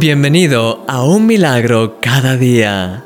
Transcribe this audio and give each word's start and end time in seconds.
Bienvenido 0.00 0.84
a 0.86 1.02
Un 1.02 1.26
Milagro 1.26 1.96
cada 2.00 2.36
día. 2.36 3.02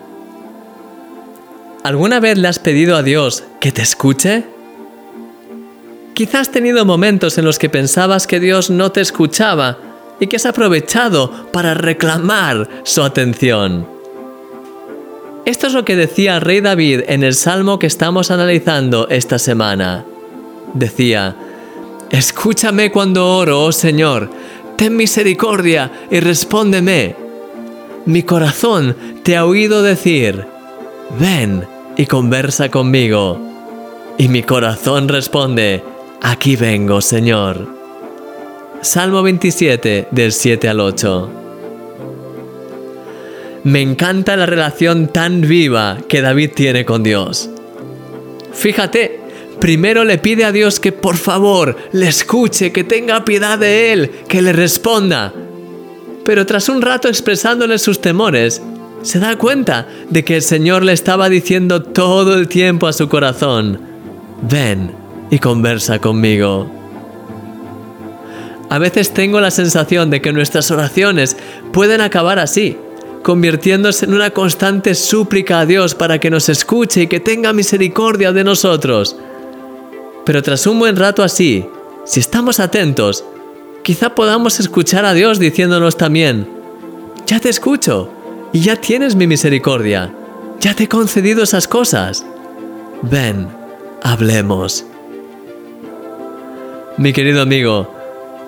¿Alguna 1.83 2.20
vez 2.20 2.36
le 2.36 2.49
has 2.49 2.58
pedido 2.58 2.96
a 2.96 3.02
Dios 3.02 3.44
que 3.60 3.72
te 3.72 3.80
escuche? 3.80 4.44
Quizás 6.13 6.42
has 6.42 6.52
tenido 6.52 6.84
momentos 6.84 7.39
en 7.39 7.47
los 7.47 7.58
que 7.58 7.70
pensabas 7.70 8.27
que 8.27 8.41
Dios 8.41 8.68
no 8.68 8.93
te 8.93 9.00
escuchaba 9.00 9.79
y 10.20 10.27
que 10.27 10.36
has 10.36 10.45
aprovechado 10.45 11.46
para 11.50 11.73
reclamar 11.73 12.68
su 12.82 13.02
atención. 13.02 13.88
Esto 15.46 15.68
es 15.68 15.72
lo 15.72 15.86
que 15.86 15.96
decía 15.96 16.34
el 16.34 16.43
rey 16.43 16.61
David 16.61 17.04
en 17.06 17.22
el 17.22 17.32
salmo 17.32 17.79
que 17.79 17.86
estamos 17.86 18.30
analizando 18.30 19.09
esta 19.09 19.38
semana. 19.38 20.04
Decía, 20.74 21.36
Escúchame 22.11 22.93
cuando 22.93 23.27
oro, 23.27 23.64
oh 23.64 23.72
Señor, 23.72 24.29
ten 24.77 24.96
misericordia 24.96 25.91
y 26.11 26.20
respóndeme. 26.20 27.16
Mi 28.05 28.23
corazón 28.23 28.97
te 29.23 29.37
ha 29.37 29.45
oído 29.45 29.83
decir, 29.83 30.45
ven 31.19 31.64
y 31.97 32.06
conversa 32.06 32.70
conmigo. 32.70 33.38
Y 34.19 34.28
mi 34.28 34.42
corazón 34.42 35.09
responde, 35.09 35.83
aquí 36.20 36.56
vengo, 36.56 37.00
Señor. 37.00 37.66
Salmo 38.80 39.23
27 39.23 40.09
del 40.11 40.33
7 40.33 40.69
al 40.69 40.80
8. 40.80 41.30
Me 43.64 43.80
encanta 43.80 44.36
la 44.36 44.47
relación 44.47 45.06
tan 45.06 45.42
viva 45.42 45.98
que 46.09 46.20
David 46.20 46.50
tiene 46.55 46.84
con 46.84 47.05
Dios. 47.05 47.48
Fíjate, 48.52 49.20
primero 49.61 50.05
le 50.05 50.19
pide 50.19 50.45
a 50.45 50.52
Dios 50.52 50.80
que 50.80 50.92
por 50.92 51.16
favor 51.16 51.77
le 51.92 52.09
escuche, 52.09 52.73
que 52.73 52.84
tenga 52.84 53.24
piedad 53.24 53.59
de 53.59 53.92
él, 53.92 54.11
que 54.28 54.42
le 54.42 54.52
responda. 54.52 55.33
Pero 56.25 56.47
tras 56.47 56.69
un 56.69 56.83
rato 56.83 57.09
expresándole 57.09 57.78
sus 57.78 58.01
temores, 58.01 58.62
se 59.03 59.19
da 59.19 59.36
cuenta 59.36 59.89
de 60.11 60.25
que 60.25 60.36
el 60.36 60.42
Señor 60.42 60.84
le 60.84 60.92
estaba 60.92 61.28
diciendo 61.28 61.83
todo 61.83 62.34
el 62.34 62.48
tiempo 62.48 62.86
a 62.86 62.92
su 62.92 63.08
corazón, 63.08 63.80
ven 64.42 64.92
y 65.30 65.39
conversa 65.39 65.98
conmigo. 65.98 66.70
A 68.70 68.78
veces 68.78 69.12
tengo 69.12 69.41
la 69.41 69.50
sensación 69.50 70.08
de 70.08 70.23
que 70.23 70.33
nuestras 70.33 70.70
oraciones 70.70 71.36
pueden 71.73 72.00
acabar 72.00 72.39
así, 72.39 72.77
convirtiéndose 73.23 74.06
en 74.06 74.14
una 74.14 74.30
constante 74.30 74.95
súplica 74.95 75.61
a 75.61 75.67
Dios 75.67 75.95
para 75.95 76.19
que 76.19 76.30
nos 76.30 76.48
escuche 76.48 77.03
y 77.03 77.06
que 77.06 77.20
tenga 77.20 77.53
misericordia 77.53 78.33
de 78.33 78.45
nosotros. 78.45 79.17
Pero 80.25 80.42
tras 80.42 80.67
un 80.67 80.78
buen 80.78 80.97
rato 80.97 81.23
así, 81.23 81.67
si 82.05 82.20
estamos 82.20 82.61
atentos, 82.61 83.25
quizá 83.83 84.15
podamos 84.15 84.61
escuchar 84.61 85.05
a 85.05 85.14
Dios 85.14 85.39
diciéndonos 85.39 85.97
también, 85.97 86.48
ya 87.27 87.41
te 87.41 87.48
escucho 87.48 88.09
y 88.53 88.61
ya 88.61 88.77
tienes 88.77 89.17
mi 89.17 89.27
misericordia, 89.27 90.14
ya 90.61 90.75
te 90.75 90.84
he 90.84 90.89
concedido 90.89 91.42
esas 91.42 91.67
cosas. 91.67 92.25
Ven, 93.03 93.48
hablemos. 94.03 94.84
Mi 96.98 97.12
querido 97.12 97.42
amigo, 97.42 97.92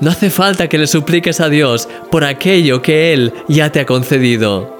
no 0.00 0.11
hace 0.11 0.31
falta 0.31 0.69
que 0.69 0.78
le 0.78 0.86
supliques 0.86 1.41
a 1.41 1.48
Dios 1.48 1.88
por 2.11 2.25
aquello 2.25 2.83
que 2.83 3.12
Él 3.12 3.33
ya 3.48 3.72
te 3.72 3.81
ha 3.81 3.86
concedido 3.86 4.73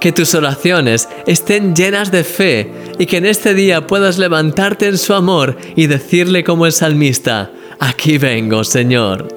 que 0.00 0.12
tus 0.12 0.34
oraciones 0.34 1.08
estén 1.26 1.74
llenas 1.74 2.10
de 2.10 2.24
fe 2.24 2.70
y 2.98 3.06
que 3.06 3.18
en 3.18 3.26
este 3.26 3.54
día 3.54 3.86
puedas 3.86 4.18
levantarte 4.18 4.86
en 4.86 4.98
su 4.98 5.14
amor 5.14 5.56
y 5.76 5.86
decirle 5.86 6.44
como 6.44 6.66
el 6.66 6.72
salmista, 6.72 7.50
aquí 7.78 8.18
vengo, 8.18 8.64
Señor. 8.64 9.28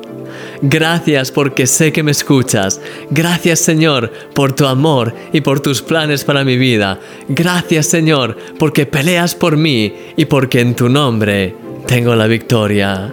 Gracias 0.62 1.32
porque 1.32 1.66
sé 1.66 1.92
que 1.92 2.04
me 2.04 2.12
escuchas. 2.12 2.80
Gracias 3.10 3.60
Señor 3.60 4.12
por 4.34 4.54
tu 4.54 4.66
amor 4.66 5.14
y 5.34 5.42
por 5.42 5.60
tus 5.60 5.82
planes 5.82 6.24
para 6.24 6.44
mi 6.44 6.58
vida. 6.58 7.00
Gracias 7.28 7.88
Señor 7.88 8.38
porque 8.60 8.86
peleas 8.86 9.34
por 9.34 9.58
mí 9.58 9.94
y 10.16 10.26
porque 10.26 10.62
en 10.62 10.76
tu 10.76 10.88
nombre 10.88 11.56
tengo 11.88 12.16
la 12.16 12.28
victoria. 12.28 13.12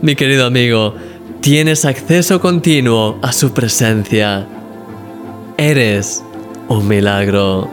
Mi 0.00 0.16
querido 0.16 0.46
amigo, 0.46 0.94
tienes 1.40 1.84
acceso 1.84 2.40
continuo 2.40 3.18
a 3.22 3.32
su 3.32 3.52
presencia. 3.52 4.46
Eres 5.64 6.24
un 6.66 6.88
milagro. 6.88 7.70